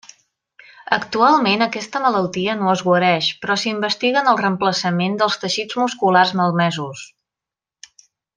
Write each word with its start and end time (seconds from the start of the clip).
Actualment 0.95 1.63
aquesta 1.65 2.01
malaltia 2.05 2.55
no 2.61 2.71
es 2.71 2.81
guareix, 2.87 3.27
però 3.43 3.59
s'investiga 3.65 4.23
en 4.25 4.31
el 4.33 4.41
reemplaçament 4.41 5.19
dels 5.21 5.39
teixits 5.45 5.79
musculars 5.83 6.33
malmesos. 6.41 7.05